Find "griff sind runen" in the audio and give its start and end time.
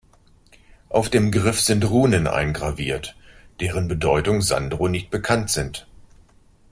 1.31-2.25